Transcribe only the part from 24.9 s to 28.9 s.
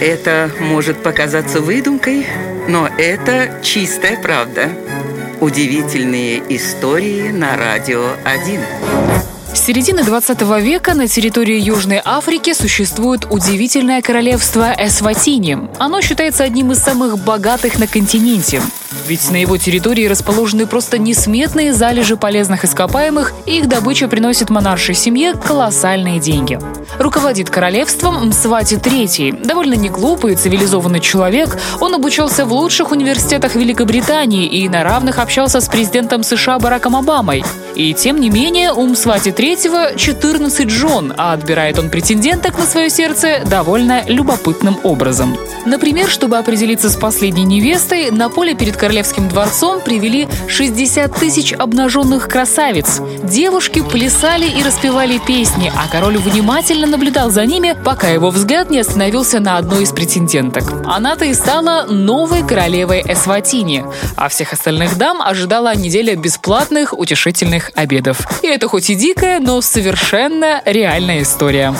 семье колоссальные деньги. Руководит королевством Мсвати